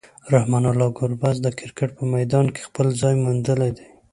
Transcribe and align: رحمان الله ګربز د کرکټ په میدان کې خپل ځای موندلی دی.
رحمان 0.33 0.63
الله 0.71 0.89
ګربز 0.99 1.35
د 1.41 1.47
کرکټ 1.59 1.89
په 1.97 2.03
میدان 2.15 2.45
کې 2.53 2.61
خپل 2.67 2.87
ځای 3.01 3.13
موندلی 3.23 3.71
دی. 3.77 3.85